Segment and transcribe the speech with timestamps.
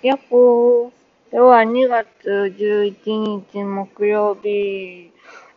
[0.00, 0.90] やっほー。
[1.32, 5.10] 今日は2月11日木曜日。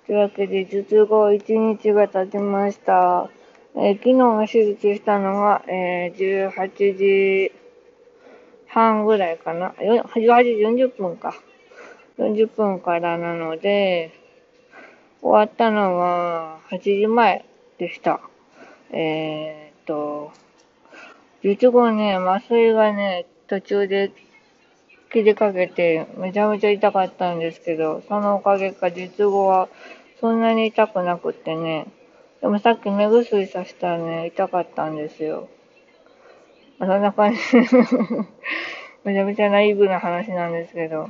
[0.07, 3.29] というわけで、術後1日が経ちました。
[3.75, 7.51] えー、昨日手術したのが、えー、18時
[8.65, 9.75] 半ぐらいかな。
[9.77, 11.35] 18時40分か。
[12.17, 14.11] 40分からなので、
[15.21, 17.45] 終わったのは8時前
[17.77, 18.19] でした。
[18.89, 20.31] えー、っと、
[21.43, 24.11] 術後ね、麻酔がね、途中で
[25.11, 29.67] 切りかけてめちゃめちゃ痛かったんですけど、そのおかげか術後は
[30.21, 31.87] そんなに痛くなくってね、
[32.41, 35.49] でもさっき目薬さしたらね、痛かったんですよ。
[36.79, 37.39] そんな感じ。
[39.03, 41.09] めちゃめちゃナイブな話なんですけど、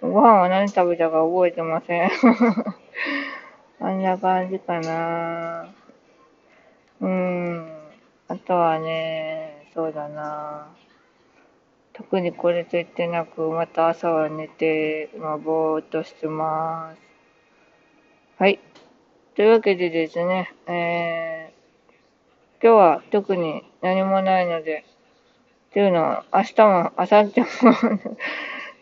[0.00, 2.10] ご飯は何食べたか覚えてません。
[3.80, 5.68] あんな感じかな。
[7.00, 7.68] うーん。
[8.28, 10.68] あとはね、そうだな。
[11.94, 17.00] 特にこれといってなく、また朝は寝て、まあ、ぼーっとしてます。
[18.36, 18.58] はい。
[19.36, 24.84] というわけでですね、えー、今日は特に何もないので、
[25.70, 27.76] っていうのは、明日も、明後日も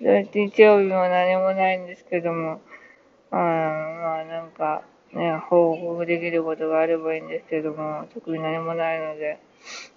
[0.32, 2.62] 日曜日も何もないんですけども、
[3.30, 4.82] あまあなんか、
[5.12, 9.38] ね、報告できることがあればいいんですけども、特に何もないので、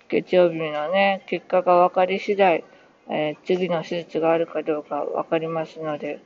[0.10, 2.66] 月曜日のね、結果が分かり次第、
[3.10, 6.20] えー、次の手術があるかどうかわかりますので、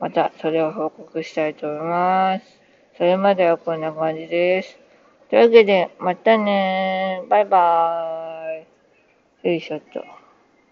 [0.00, 2.44] またそれを報告したいと思います。
[2.96, 4.78] それまではこんな感じです。
[5.30, 9.48] というわけで、またねバイバーイ。
[9.48, 10.15] よいしょっと。